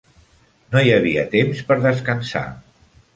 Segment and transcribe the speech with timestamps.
[0.75, 2.43] No hi havia temps per descansar.